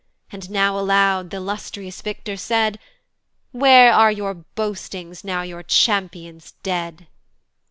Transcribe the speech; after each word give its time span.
And 0.31 0.49
now 0.49 0.79
aloud 0.79 1.29
th' 1.29 1.35
illustrious 1.35 2.01
victor 2.01 2.35
said, 2.35 2.79
"Where 3.51 3.93
are 3.93 4.11
your 4.11 4.33
boastings 4.33 5.23
now 5.23 5.43
your 5.43 5.61
champion's 5.61 6.53
"dead?" 6.63 7.05